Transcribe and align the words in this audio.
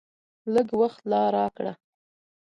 لږ 0.53 0.67
وخت 0.81 1.01
لا 1.11 1.21
راکړه! 1.35 1.73